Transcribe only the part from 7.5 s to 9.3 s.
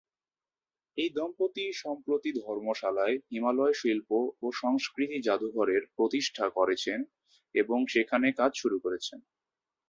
এবং সেখানে কাজ শুরু করেছেন।